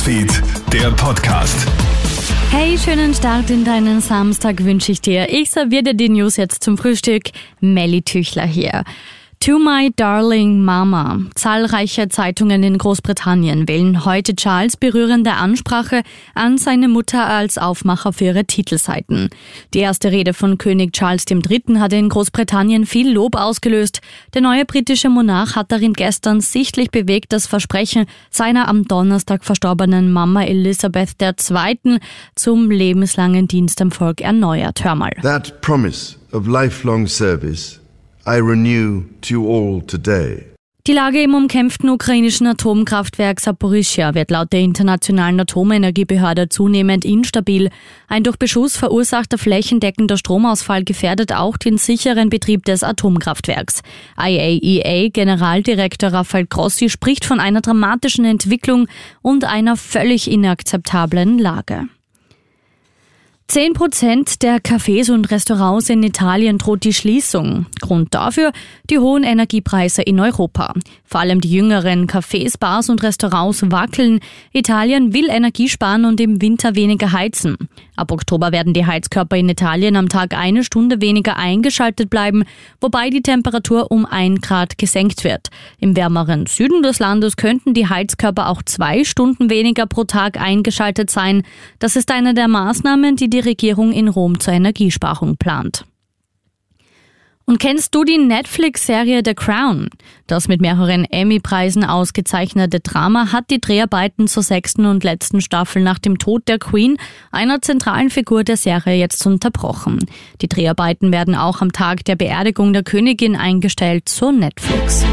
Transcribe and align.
Newsfeed, 0.00 0.42
der 0.72 0.90
Podcast. 0.92 1.68
Hey, 2.50 2.78
schönen 2.78 3.12
Start 3.12 3.50
in 3.50 3.66
deinen 3.66 4.00
Samstag 4.00 4.64
wünsche 4.64 4.92
ich 4.92 5.02
dir. 5.02 5.28
Ich 5.28 5.50
serviere 5.50 5.82
dir 5.82 5.94
die 5.94 6.08
News 6.08 6.38
jetzt 6.38 6.64
zum 6.64 6.78
Frühstück. 6.78 7.24
Melly 7.60 8.00
Tüchler 8.00 8.46
hier. 8.46 8.84
To 9.44 9.58
My 9.58 9.90
Darling 9.96 10.62
Mama. 10.62 11.18
Zahlreiche 11.34 12.10
Zeitungen 12.10 12.62
in 12.62 12.76
Großbritannien 12.76 13.66
wählen 13.68 14.04
heute 14.04 14.36
Charles 14.36 14.76
berührende 14.76 15.32
Ansprache 15.32 16.02
an 16.34 16.58
seine 16.58 16.88
Mutter 16.88 17.26
als 17.26 17.56
Aufmacher 17.56 18.12
für 18.12 18.26
ihre 18.26 18.44
Titelseiten. 18.44 19.30
Die 19.72 19.78
erste 19.78 20.12
Rede 20.12 20.34
von 20.34 20.58
König 20.58 20.92
Charles 20.92 21.24
III. 21.30 21.78
hatte 21.78 21.96
in 21.96 22.10
Großbritannien 22.10 22.84
viel 22.84 23.10
Lob 23.10 23.34
ausgelöst. 23.34 24.02
Der 24.34 24.42
neue 24.42 24.66
britische 24.66 25.08
Monarch 25.08 25.56
hat 25.56 25.72
darin 25.72 25.94
gestern 25.94 26.42
sichtlich 26.42 26.90
bewegt, 26.90 27.32
das 27.32 27.46
Versprechen 27.46 28.04
seiner 28.28 28.68
am 28.68 28.84
Donnerstag 28.84 29.46
verstorbenen 29.46 30.12
Mama 30.12 30.44
Elisabeth 30.44 31.16
II. 31.18 31.98
zum 32.34 32.70
lebenslangen 32.70 33.48
Dienst 33.48 33.80
am 33.80 33.90
Volk 33.90 34.20
erneuert. 34.20 34.84
Hör 34.84 34.96
mal. 34.96 35.12
That 35.22 35.62
promise 35.62 36.16
of 36.30 36.46
lifelong 36.46 37.06
service 37.06 37.79
I 38.26 38.36
renew 38.36 39.04
to 39.22 39.46
all 39.46 39.80
today. 39.82 40.50
Die 40.86 40.92
Lage 40.92 41.22
im 41.22 41.34
umkämpften 41.34 41.90
ukrainischen 41.90 42.46
Atomkraftwerk 42.46 43.38
Saporischia 43.38 44.14
wird 44.14 44.30
laut 44.30 44.52
der 44.52 44.60
Internationalen 44.60 45.38
Atomenergiebehörde 45.38 46.48
zunehmend 46.48 47.04
instabil. 47.04 47.70
Ein 48.08 48.24
durch 48.24 48.36
Beschuss 48.36 48.76
verursachter 48.76 49.36
flächendeckender 49.36 50.16
Stromausfall 50.16 50.84
gefährdet 50.84 51.32
auch 51.32 51.58
den 51.58 51.78
sicheren 51.78 52.30
Betrieb 52.30 52.64
des 52.64 52.82
Atomkraftwerks. 52.82 53.82
IAEA-Generaldirektor 54.16 56.12
Rafael 56.12 56.46
Grossi 56.46 56.88
spricht 56.88 57.24
von 57.24 57.40
einer 57.40 57.60
dramatischen 57.60 58.24
Entwicklung 58.24 58.86
und 59.22 59.44
einer 59.44 59.76
völlig 59.76 60.30
inakzeptablen 60.30 61.38
Lage. 61.38 61.88
Zehn 63.50 63.72
Prozent 63.72 64.42
der 64.42 64.60
Cafés 64.60 65.10
und 65.10 65.32
Restaurants 65.32 65.90
in 65.90 66.04
Italien 66.04 66.56
droht 66.56 66.84
die 66.84 66.94
Schließung. 66.94 67.66
Grund 67.80 68.14
dafür 68.14 68.52
die 68.88 69.00
hohen 69.00 69.24
Energiepreise 69.24 70.02
in 70.02 70.20
Europa. 70.20 70.72
Vor 71.04 71.18
allem 71.18 71.40
die 71.40 71.50
jüngeren 71.50 72.06
Cafés, 72.06 72.56
Bars 72.56 72.88
und 72.90 73.02
Restaurants 73.02 73.68
wackeln. 73.72 74.20
Italien 74.52 75.14
will 75.14 75.28
Energie 75.28 75.68
sparen 75.68 76.04
und 76.04 76.20
im 76.20 76.40
Winter 76.40 76.76
weniger 76.76 77.10
heizen. 77.10 77.56
Ab 78.00 78.12
Oktober 78.12 78.50
werden 78.50 78.72
die 78.72 78.86
Heizkörper 78.86 79.36
in 79.36 79.50
Italien 79.50 79.94
am 79.94 80.08
Tag 80.08 80.34
eine 80.34 80.64
Stunde 80.64 81.02
weniger 81.02 81.36
eingeschaltet 81.36 82.08
bleiben, 82.08 82.44
wobei 82.80 83.10
die 83.10 83.20
Temperatur 83.20 83.90
um 83.90 84.06
ein 84.06 84.36
Grad 84.36 84.78
gesenkt 84.78 85.22
wird. 85.22 85.48
Im 85.78 85.94
wärmeren 85.96 86.46
Süden 86.46 86.82
des 86.82 86.98
Landes 86.98 87.36
könnten 87.36 87.74
die 87.74 87.88
Heizkörper 87.88 88.48
auch 88.48 88.62
zwei 88.62 89.04
Stunden 89.04 89.50
weniger 89.50 89.84
pro 89.84 90.04
Tag 90.04 90.40
eingeschaltet 90.40 91.10
sein. 91.10 91.42
Das 91.78 91.94
ist 91.94 92.10
eine 92.10 92.32
der 92.32 92.48
Maßnahmen, 92.48 93.16
die 93.16 93.28
die 93.28 93.40
Regierung 93.40 93.92
in 93.92 94.08
Rom 94.08 94.40
zur 94.40 94.54
Energiesparung 94.54 95.36
plant. 95.36 95.84
Und 97.50 97.58
kennst 97.58 97.96
du 97.96 98.04
die 98.04 98.16
Netflix-Serie 98.16 99.22
The 99.24 99.34
Crown? 99.34 99.88
Das 100.28 100.46
mit 100.46 100.60
mehreren 100.60 101.04
Emmy-Preisen 101.04 101.82
ausgezeichnete 101.82 102.78
Drama 102.78 103.32
hat 103.32 103.50
die 103.50 103.60
Dreharbeiten 103.60 104.28
zur 104.28 104.44
sechsten 104.44 104.86
und 104.86 105.02
letzten 105.02 105.40
Staffel 105.40 105.82
nach 105.82 105.98
dem 105.98 106.18
Tod 106.18 106.46
der 106.46 106.60
Queen, 106.60 106.96
einer 107.32 107.60
zentralen 107.60 108.08
Figur 108.08 108.44
der 108.44 108.56
Serie, 108.56 108.94
jetzt 108.94 109.26
unterbrochen. 109.26 109.98
Die 110.42 110.48
Dreharbeiten 110.48 111.10
werden 111.10 111.34
auch 111.34 111.60
am 111.60 111.72
Tag 111.72 112.04
der 112.04 112.14
Beerdigung 112.14 112.72
der 112.72 112.84
Königin 112.84 113.34
eingestellt 113.34 114.08
zur 114.08 114.30
Netflix. 114.30 115.04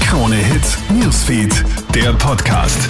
Krone 0.00 0.36
Hits, 0.36 0.78
Newsfeed, 0.88 1.52
der 1.94 2.14
Podcast. 2.14 2.88